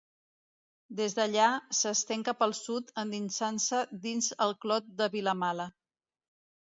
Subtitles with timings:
[0.99, 1.49] Des d'allà
[1.81, 5.69] s'estén cap al sud endinsant-se dins el clot de Vilamala.